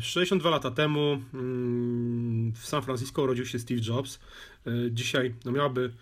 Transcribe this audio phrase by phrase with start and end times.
[0.00, 4.20] 62 lata temu mm, w San Francisco urodził się Steve Jobs.
[4.66, 5.92] E, dzisiaj no miałby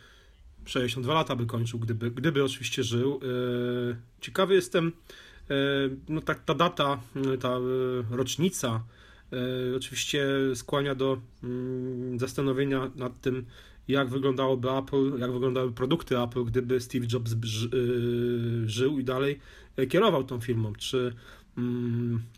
[0.64, 3.20] 62 lata by kończył, gdyby, gdyby oczywiście żył.
[3.22, 4.92] E, ciekawy jestem,
[5.50, 5.54] e,
[6.08, 7.00] no tak ta data,
[7.40, 7.58] ta
[8.10, 8.84] rocznica
[9.76, 13.46] oczywiście skłania do mm, zastanowienia nad tym,
[13.88, 17.34] jak wyglądałoby Apple, jak wyglądały produkty Apple, gdyby Steve Jobs
[18.66, 19.40] żył i dalej
[19.88, 20.72] kierował tą firmą.
[20.78, 21.14] Czy
[21.45, 21.45] Mm,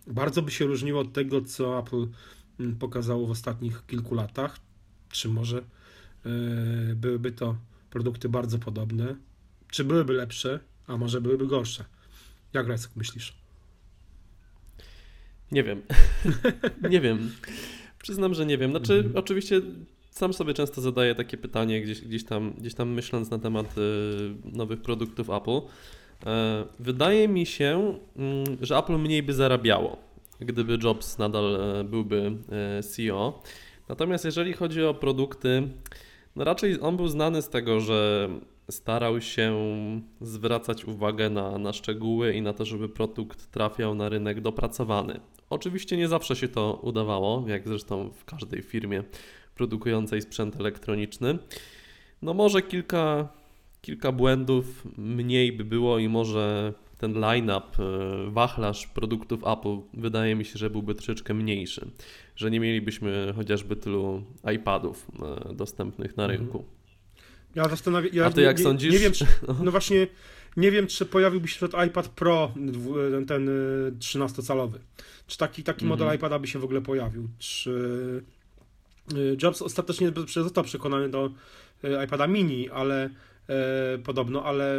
[0.07, 2.07] bardzo by się różniło od tego, co Apple
[2.61, 4.61] mm, pokazało w ostatnich kilku latach.
[5.11, 5.65] Czy może e,
[6.95, 7.57] byłyby to
[7.91, 9.17] produkty bardzo podobne?
[9.71, 11.85] Czy byłyby lepsze, a może byłyby gorsze?
[12.53, 13.35] Jak Rajcek myślisz?
[15.53, 15.83] Nie wiem.
[16.91, 17.31] nie wiem.
[17.99, 18.71] Przyznam, że nie wiem.
[18.71, 19.17] Znaczy, mhm.
[19.17, 19.61] oczywiście
[20.11, 24.35] sam sobie często zadaję takie pytanie, gdzieś, gdzieś, tam, gdzieś tam myśląc na temat y,
[24.45, 25.61] nowych produktów Apple.
[26.27, 29.97] E, wydaje mi się, mm, że Apple mniej by zarabiało,
[30.41, 32.33] gdyby Jobs nadal e, byłby
[32.79, 33.43] e, CEO.
[33.89, 35.69] Natomiast jeżeli chodzi o produkty,
[36.37, 38.29] no raczej on był znany z tego, że
[38.71, 39.57] starał się
[40.21, 45.21] zwracać uwagę na, na szczegóły i na to, żeby produkt trafiał na rynek dopracowany.
[45.51, 49.03] Oczywiście nie zawsze się to udawało, jak zresztą w każdej firmie
[49.55, 51.39] produkującej sprzęt elektroniczny.
[52.23, 53.29] No może kilka
[53.81, 60.45] kilka błędów mniej by było i może ten line-up, e, wachlarz produktów Apple wydaje mi
[60.45, 61.91] się, że byłby troszeczkę mniejszy,
[62.37, 64.23] że nie mielibyśmy chociażby tylu
[64.55, 65.07] iPadów
[65.51, 66.41] e, dostępnych na mhm.
[66.41, 66.65] rynku.
[67.55, 68.93] Ja zastanawiam ja A ty jak nie, sądzisz?
[68.93, 69.27] Nie wiem, czy,
[69.65, 70.07] no właśnie
[70.57, 72.53] nie wiem, czy pojawiłby się ten iPad Pro,
[73.11, 73.49] ten, ten
[73.99, 74.79] 13-calowy.
[75.27, 75.89] Czy taki, taki mhm.
[75.89, 77.29] model iPada by się w ogóle pojawił?
[77.39, 78.23] Czy
[79.43, 81.31] Jobs ostatecznie został przekonany do
[82.05, 83.38] iPada mini, ale E,
[84.05, 84.79] podobno, ale e,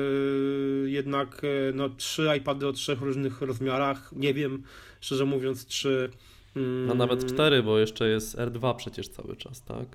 [0.89, 4.12] jednak e, no, trzy iPady o trzech różnych rozmiarach.
[4.16, 4.64] Nie wiem,
[5.02, 6.09] szczerze mówiąc, czy.
[6.56, 9.88] Mm, no nawet cztery, bo jeszcze jest R2 przecież cały czas, tak?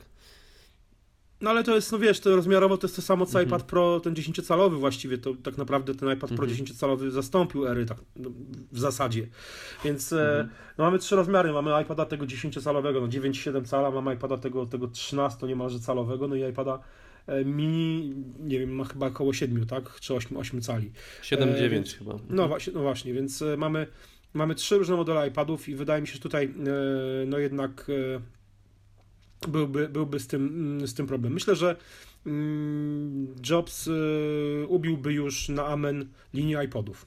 [1.40, 3.46] No ale to jest, no wiesz, to rozmiarowo to jest to samo co mhm.
[3.46, 7.10] iPad Pro, ten 10-calowy właściwie, to tak naprawdę ten iPad Pro 10-calowy mhm.
[7.10, 8.30] zastąpił ery tak no,
[8.72, 9.26] w zasadzie.
[9.84, 10.48] Więc mhm.
[10.78, 14.88] no, mamy trzy rozmiary, mamy iPada tego 10-calowego, no 9,7 cala, mamy iPada tego, tego
[14.88, 16.80] 13 niemalże calowego, no i iPada E,
[17.44, 20.00] mini, nie wiem, ma chyba około 7, tak?
[20.00, 20.90] Czy 8, 8 cali.
[21.22, 22.18] 7-9 e, chyba.
[22.30, 23.86] No właśnie, no właśnie, więc e, mamy,
[24.34, 26.54] mamy trzy różne modele iPadów i wydaje mi się, że tutaj
[27.26, 27.90] no jednak
[29.48, 31.32] byłby, byłby z, tym, mm, z tym problem.
[31.32, 31.76] Myślę, że
[32.26, 33.90] mm, Jobs
[34.68, 37.06] ubiłby już na amen linię iPodów.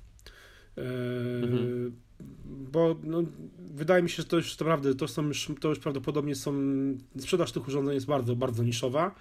[0.78, 1.92] Mhm
[2.72, 3.24] bo no,
[3.60, 6.54] wydaje mi się, że to już naprawdę, to, są już, to już prawdopodobnie są,
[7.20, 9.16] sprzedaż tych urządzeń jest bardzo, bardzo niszowa.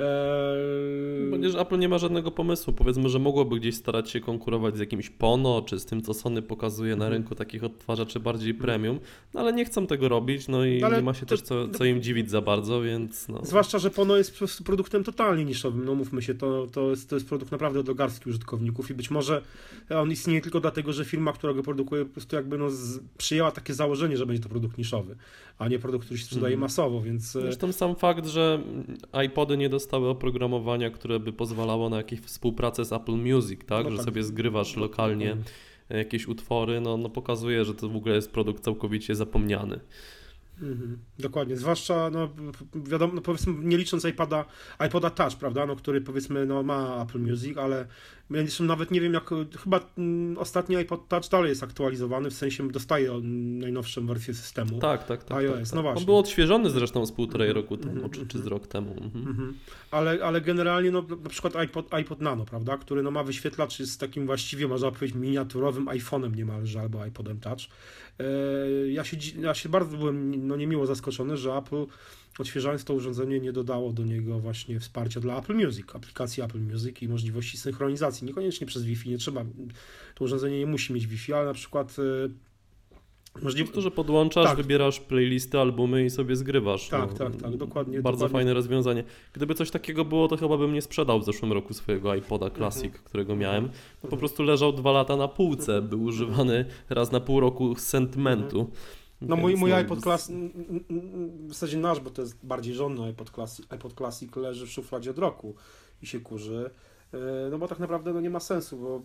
[0.00, 1.30] Eee...
[1.30, 2.72] Ponieważ Apple nie ma żadnego pomysłu.
[2.72, 6.42] Powiedzmy, że mogłoby gdzieś starać się konkurować z jakimś Pono, czy z tym, co Sony
[6.42, 7.12] pokazuje na mhm.
[7.12, 9.00] rynku takich odtwarzaczy bardziej premium,
[9.34, 11.68] no ale nie chcą tego robić, no i ale nie ma się to, też co,
[11.68, 13.40] co im dziwić za bardzo, więc no.
[13.44, 17.10] Zwłaszcza, że Pono jest po prostu produktem totalnie niszowym, no mówmy się, to, to, jest,
[17.10, 19.42] to jest produkt naprawdę dla garstki użytkowników i być może
[19.90, 23.50] on istnieje tylko dlatego, że firma, która go produkuje po prostu jakby no z, przyjęła
[23.50, 25.16] takie założenie, że będzie to produkt niszowy,
[25.58, 26.60] a nie produkt, który się sprzedaje mm.
[26.60, 27.36] masowo, więc...
[27.36, 28.62] E, Zresztą sam fakt, że
[29.26, 33.84] iPody nie dostały oprogramowania, które by pozwalało na jakąś współpracę z Apple Music, tak?
[33.84, 34.04] No że tak.
[34.04, 35.36] sobie zgrywasz lokalnie
[35.88, 39.80] jakieś utwory, no, no pokazuje, że to w ogóle jest produkt całkowicie zapomniany.
[40.62, 42.28] Mhm, dokładnie, zwłaszcza, no
[42.74, 44.44] wiadomo, no, powiedzmy, nie licząc iPada,
[44.86, 47.86] iPoda Touch, prawda, no, który powiedzmy, no ma Apple Music, ale
[48.30, 49.30] ja nawet nie wiem, jak,
[49.64, 54.78] chyba mm, ostatni iPod Touch dalej jest aktualizowany, w sensie dostaje najnowszą wersję systemu.
[54.78, 55.38] Tak, tak, tak.
[55.38, 55.72] iOS, tak, tak.
[55.74, 56.00] no właśnie.
[56.00, 58.66] On był odświeżony zresztą z półtorej mhm, roku temu, mm -hmm, czy, czy z rok
[58.66, 58.96] temu.
[59.14, 59.52] Mm -hmm.
[59.90, 63.98] ale, ale generalnie, no na przykład iPod, iPod Nano, prawda, który no ma wyświetlacz z
[63.98, 67.60] takim właściwie, można powiedzieć, miniaturowym iPhone'em niemalże, albo iPodem Touch.
[68.18, 68.24] E,
[68.90, 71.86] ja się, ja się bardzo byłem no, niemiło zaskoczony, że Apple
[72.38, 77.02] odświeżając to urządzenie nie dodało do niego właśnie wsparcia dla Apple Music, aplikacji Apple Music
[77.02, 78.26] i możliwości synchronizacji.
[78.26, 79.44] Niekoniecznie przez Wi-Fi, nie trzeba,
[80.14, 82.28] to urządzenie nie musi mieć Wi-Fi, ale na przykład e,
[83.42, 84.56] Możliwe to, że podłączasz, tak.
[84.56, 86.88] wybierasz playlisty, albumy i sobie zgrywasz.
[86.88, 88.02] Tak, no, tak, tak, dokładnie.
[88.02, 88.32] Bardzo dokładnie.
[88.32, 89.04] fajne rozwiązanie.
[89.32, 92.84] Gdyby coś takiego było, to chyba bym nie sprzedał w zeszłym roku swojego iPoda Classic,
[92.84, 93.04] mhm.
[93.04, 93.68] którego miałem.
[94.02, 97.80] No, po prostu leżał dwa lata na półce, był używany raz na pół roku z
[97.80, 98.70] sentymentu.
[99.20, 100.36] No mój, mój iPod Classic,
[101.46, 105.10] w zasadzie nasz, bo to jest bardziej żonny iPod Classic, iPod Classic leży w szufladzie
[105.10, 105.54] od roku
[106.02, 106.70] i się kurzy.
[107.12, 109.02] E, no bo tak naprawdę no nie ma sensu, bo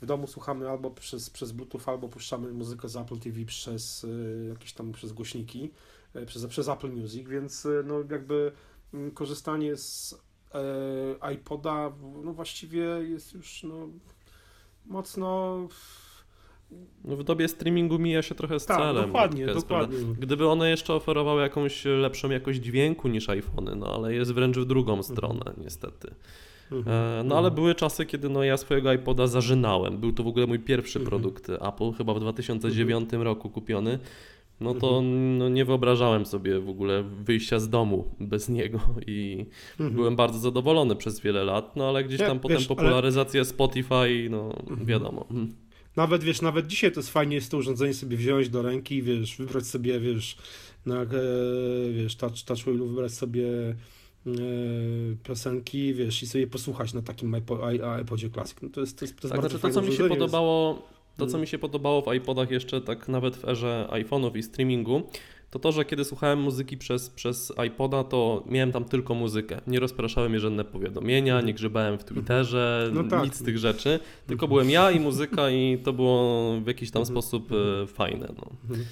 [0.00, 4.48] w domu słuchamy albo przez, przez Bluetooth, albo puszczamy muzykę z Apple TV przez e,
[4.48, 5.70] jakieś tam przez głośniki,
[6.14, 8.52] e, przez, przez Apple Music, więc no jakby
[8.94, 10.14] mm, korzystanie z
[11.34, 11.92] iPoda
[12.24, 13.88] no właściwie jest już no
[14.86, 15.68] mocno No
[17.04, 19.06] w dobie streamingu mija się trochę z Tak, celem.
[19.06, 19.96] dokładnie, dokładnie.
[19.98, 20.16] prawda.
[20.20, 24.64] Gdyby one jeszcze oferowały jakąś lepszą jakość dźwięku niż iPhony, no ale jest wręcz w
[24.64, 26.14] drugą stronę niestety.
[26.72, 26.96] Mhm.
[27.20, 29.98] E, No ale były czasy, kiedy no, ja swojego iPoda zażynałem.
[29.98, 31.10] Był to w ogóle mój pierwszy Mhm.
[31.10, 33.98] produkt Apple, chyba w 2009 roku kupiony.
[34.60, 35.02] No to
[35.38, 39.90] no, nie wyobrażałem sobie w ogóle wyjścia z domu bez niego i Mhm.
[39.96, 43.44] byłem bardzo zadowolony przez wiele lat, no ale gdzieś Ja- tam potem wiesz, ale- popularyzacja
[43.44, 44.52] Spotify, no
[44.84, 45.26] wiadomo.
[45.96, 49.36] Nawet wiesz, nawet dzisiaj to jest fajnie jest to urządzenie sobie wziąć do ręki, wiesz,
[49.36, 50.36] wybrać sobie, wiesz,
[50.86, 51.06] na, e,
[51.92, 53.48] wiesz, touch, touch wheelu wybrać sobie
[54.26, 54.32] e,
[55.24, 57.36] piosenki, wiesz, i sobie posłuchać na takim
[58.02, 58.62] iPodzie Classic.
[58.62, 60.88] No to jest, to jest, to jest Tak, bardzo znaczy to, co mi się podobało,
[61.16, 61.40] to, co Mm.
[61.40, 65.02] mi się podobało w iPodach jeszcze, tak nawet w erze iPhone'ów i streamingu,
[65.52, 69.60] to to, że kiedy słuchałem muzyki przez, przez iPoda, to miałem tam tylko muzykę.
[69.66, 73.24] Nie rozpraszały mnie żadne powiadomienia, nie grzebałem w Twitterze, No tak.
[73.24, 73.98] nic z tych rzeczy.
[74.26, 77.14] Tylko byłem ja i muzyka i to było w jakiś tam Mhm.
[77.14, 78.28] sposób e, fajne.
[78.38, 78.50] No.
[78.62, 78.86] Mhm.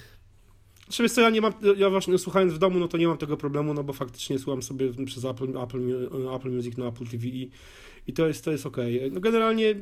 [0.84, 3.18] Znaczy, wiesz co, ja nie mam, ja właśnie słuchając w domu, no to nie mam
[3.18, 7.26] tego problemu, no bo faktycznie słucham sobie przez Apple, Apple, Apple Music na Apple TV
[7.26, 7.50] i,
[8.06, 9.10] i to jest, to jest okej.
[9.12, 9.74] No generalnie, e,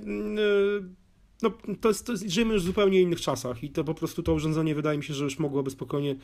[1.42, 1.50] no
[1.80, 4.34] to jest, to jest, żyjemy już w zupełnie innych czasach i to po prostu to
[4.34, 6.16] urządzenie wydaje mi się, że już mogłoby spokojnie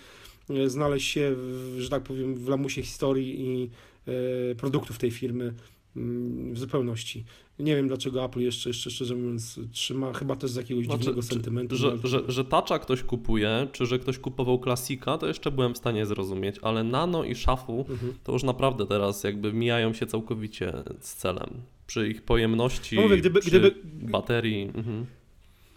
[0.51, 3.71] e, znaleźć się, w, że tak powiem, w lamusie historii i
[4.07, 5.55] e, produktów tej firmy
[5.97, 7.25] mm, w zupełności.
[7.59, 11.23] Nie wiem dlaczego Apple jeszcze, jeszcze szczerze mówiąc trzyma, chyba też z jakiegoś Znaczy, dziwnego
[11.23, 11.77] sentymentu.
[11.77, 15.79] Że, że, że Toucha ktoś kupuje, czy że ktoś kupował klasika, to jeszcze byłem w
[15.79, 18.15] stanie zrozumieć, ale Nano i Shuffle Mhm.
[18.25, 21.51] to już naprawdę teraz jakby mijają się całkowicie z celem.
[21.87, 24.63] Przy ich pojemności, No mówię, gdyby- przy gdyby- baterii.
[24.75, 25.07] Mhm.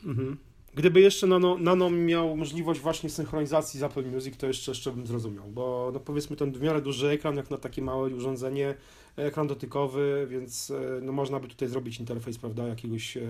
[0.05, 0.37] Mhm.
[0.75, 5.07] Gdyby jeszcze Nano, Nano miał możliwość właśnie synchronizacji z Apple Music, to jeszcze, jeszcze bym
[5.07, 8.75] zrozumiał, bo no powiedzmy ten w miarę duży ekran, jak na takie małe urządzenie,
[9.15, 13.21] ekran dotykowy, więc e, no można by tutaj zrobić interfejs, prawda, jakiegoś e,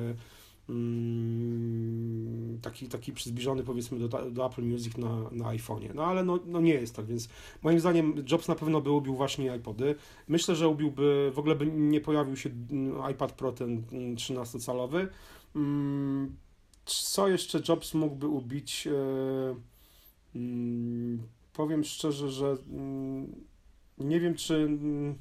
[2.61, 6.61] taki, taki przyzbliżony powiedzmy do, do Apple Music na, na iPhone'ie, no ale no, no
[6.61, 7.29] nie jest tak, więc
[7.63, 9.95] moim zdaniem Jobs na pewno by ubił właśnie iPody,
[10.27, 15.07] myślę, że ubiłby, w ogóle by nie pojawił się mm, iPad Pro ten mm, 13-calowy,
[15.57, 16.35] Mm,
[16.85, 18.87] co jeszcze Jobs mógłby ubić?
[18.87, 19.55] E,
[20.35, 21.21] mm,
[21.53, 23.45] powiem szczerze, że mm,
[23.97, 25.15] nie wiem, czy mm,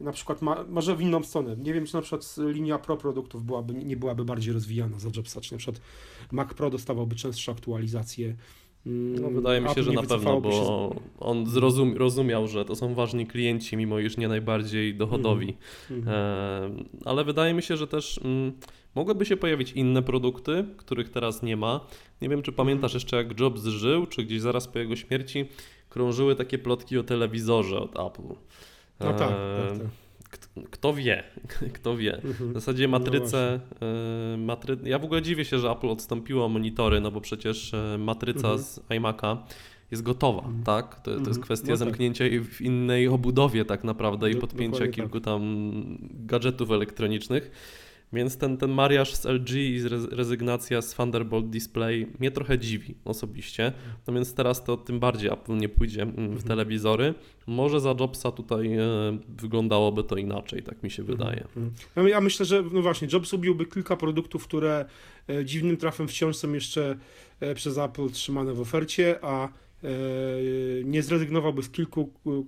[0.00, 3.74] na przykład, może w inną stronę, nie wiem, czy na przykład linia Pro produktów byłaby,
[3.74, 5.80] nie byłaby bardziej rozwijana za Jobsa, czy na przykład
[6.32, 8.36] Mac Pro dostawałby częstsze aktualizacje.
[8.86, 12.64] Mm, No, wydaje mi się, że na pewno, wycofałoby się bo on zrozum, rozumiał, że
[12.64, 15.56] to są ważni klienci, mimo iż nie najbardziej dochodowi.
[15.90, 16.16] Mhm.
[16.16, 18.52] E, ale wydaje mi się, że też mm,
[18.94, 21.80] mogłyby się pojawić inne produkty, których teraz nie ma.
[22.22, 25.44] Nie wiem, czy pamiętasz jeszcze, jak Jobs żył, czy gdzieś zaraz po jego śmierci
[25.88, 28.34] krążyły takie plotki o telewizorze od Apple.
[29.00, 29.88] No tak, tak, tak.
[30.70, 31.22] Kto, wie,
[31.74, 32.14] kto wie.
[32.16, 32.50] Mhm.
[32.50, 33.60] W zasadzie No matrycę,
[34.34, 34.76] e, matry...
[34.84, 38.58] ja w ogóle dziwię się, że Apple odstąpiło monitory, no bo przecież e, matryca Mhm.
[38.58, 39.36] z iMac'a
[39.90, 40.62] jest gotowa, Mhm.
[40.64, 41.00] tak?
[41.00, 41.78] To, to jest kwestia No tak.
[41.78, 45.42] zamknięcia jej w innej obudowie tak naprawdę i podpięcia dokładnie kilku tam
[46.26, 47.50] gadżetów elektronicznych.
[48.14, 53.72] Więc ten, ten mariaż z LG i rezygnacja z Thunderbolt Display mnie trochę dziwi osobiście.
[54.06, 56.42] No więc teraz to tym bardziej Apple nie pójdzie mm, w Mhm.
[56.42, 57.14] telewizory.
[57.46, 58.82] Może za Jobsa tutaj e,
[59.28, 61.44] wyglądałoby to inaczej, tak mi się wydaje.
[61.56, 61.70] Mhm.
[61.96, 64.84] Ja, ja myślę, że no właśnie, Jobs ubiłby kilka produktów, które
[65.28, 66.96] e, dziwnym trafem wciąż są jeszcze
[67.40, 69.48] e, przez Apple trzymane w ofercie, a
[70.84, 72.42] nie zrezygnowałby z kilku e, e,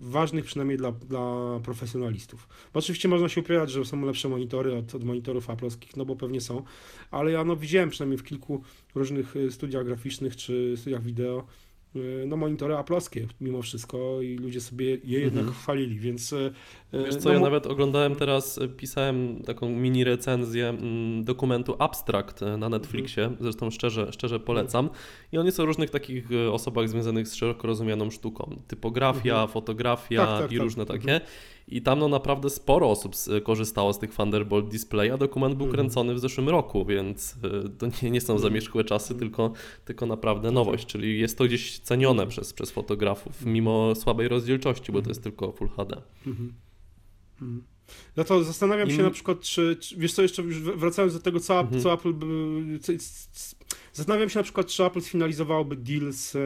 [0.00, 2.48] ważnych, przynajmniej dla, dla profesjonalistów.
[2.74, 6.16] Bo oczywiście można się upierać, że są lepsze monitory od, od monitorów Apple'owskich, no bo
[6.16, 6.62] pewnie są,
[7.10, 8.62] ale ja no widziałem przynajmniej w kilku
[8.94, 11.69] różnych e, studiach graficznych czy studiach wideo, e,
[12.26, 15.54] no monitory Apple'owskie mimo wszystko i ludzie sobie je jednak Mhm.
[15.62, 16.50] chwalili, więc e,
[16.92, 21.74] Wiesz no co, ja mo- nawet oglądałem teraz, e, pisałem taką mini recenzję mm, dokumentu
[21.78, 23.42] Abstract e, na Netflixie, Mhm.
[23.42, 24.90] zresztą szczerze, szczerze polecam.
[25.32, 28.56] I on jest o różnych takich e, osobach związanych z szeroko rozumianą sztuką.
[28.68, 29.48] Typografia, Mhm.
[29.48, 30.64] fotografia Tak, tak, i tak.
[30.64, 31.20] różne takie.
[31.70, 35.76] I tam no naprawdę sporo osób korzystało z tych Thunderbolt Display, a dokument był Mhm.
[35.82, 38.50] kręcony w zeszłym roku, więc e, to nie, nie są Mhm.
[38.50, 39.52] zamierzchłe czasy, tylko,
[39.84, 44.98] tylko naprawdę nowość, czyli jest to gdzieś cenione przez, przez fotografów, mimo słabej rozdzielczości, bo
[44.98, 45.10] to Mhm.
[45.10, 46.02] jest tylko Full HD.
[46.26, 46.52] Mhm.
[47.42, 47.62] Mhm.
[48.16, 50.42] No to zastanawiam się na przykład, czy, czy wiesz co, jeszcze
[50.76, 51.82] wracając do tego, co, Mhm.
[51.82, 52.14] co Apple,
[52.80, 52.92] co,
[53.92, 56.38] zastanawiam się na przykład, czy Apple sfinalizowałoby deal z, e,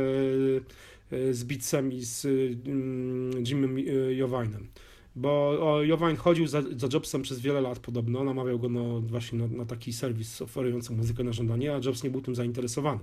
[1.16, 2.25] e, z Beatsem i z
[2.66, 3.78] mm, Jimem
[4.11, 4.69] Jovinem.
[5.16, 9.47] Bo Jovine chodził za, za Jobsem przez wiele lat podobno, namawiał go no, właśnie na,
[9.47, 13.00] na taki serwis oferujący muzykę na żądanie, a Jobs nie był tym zainteresowany.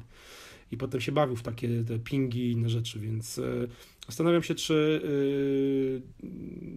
[0.71, 3.67] I potem się bawił w takie te pingi i inne rzeczy, więc e,
[4.07, 5.01] zastanawiam się, czy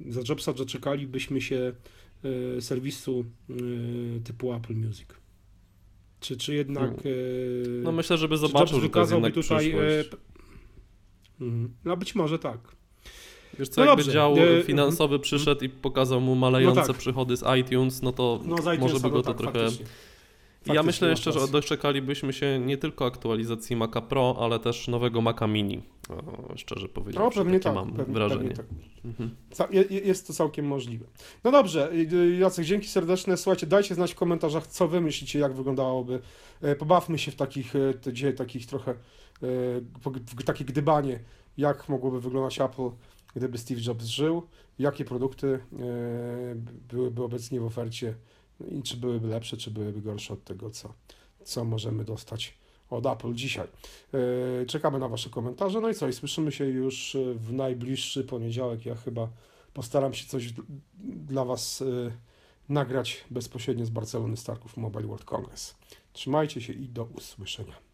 [0.06, 1.72] e, za Jobsa doczekalibyśmy się
[2.56, 3.24] e, serwisu
[4.24, 5.08] typu Apple Music.
[6.20, 6.90] Czy, czy jednak...
[6.90, 7.02] E,
[7.82, 9.74] No myślę, żeby czy zobaczył, że to jest jednak tutaj...
[11.40, 11.74] Mhm.
[11.84, 12.76] No być może tak.
[13.58, 16.96] Wiesz co, no jakby dobrze, dział finansowy przyszedł i pokazał mu malejące No tak.
[16.96, 19.60] przychody z iTunes, no to No z może by go no to tak, trochę...
[19.60, 19.86] faktycznie.
[20.66, 24.88] I ja Faktycznie myślę jeszcze, że doczekalibyśmy się nie tylko aktualizacji Maca Pro, ale też
[24.88, 25.82] nowego Maca Mini.
[26.10, 28.50] O, szczerze powiedziawszy, No pewnie tak, mam pewnie, wrażenie.
[28.50, 28.66] pewnie tak.
[29.04, 29.30] Mhm.
[29.90, 31.06] Jest to całkiem możliwe.
[31.44, 33.36] No dobrze, y, Jacek, dzięki serdeczne.
[33.36, 36.20] Słuchajcie, dajcie znać w komentarzach, co wy myślicie, jak wyglądałoby.
[36.62, 38.96] E, Pobawmy się w takich, e, dzisiaj takich trochę, e,
[40.36, 41.20] w takie gdybanie,
[41.56, 42.90] jak mogłoby wyglądać Apple,
[43.36, 44.42] gdyby Steve Jobs żył,
[44.78, 45.58] jakie produkty e,
[46.88, 48.14] byłyby obecnie w ofercie
[48.70, 50.94] i czy byłyby lepsze, czy byłyby gorsze od tego, co,
[51.44, 52.58] co możemy dostać
[52.90, 53.68] od Apple dzisiaj.
[54.62, 55.80] E, Czekamy na Wasze komentarze.
[55.80, 56.08] No i co?
[56.08, 58.86] I słyszymy się już w najbliższy poniedziałek.
[58.86, 59.28] Ja chyba
[59.74, 60.54] postaram się coś
[61.04, 62.10] dla Was e,
[62.68, 65.76] nagrać bezpośrednio z Barcelony Starków Mobile World Congress.
[66.12, 67.84] Trzymajcie się i do usłyszenia.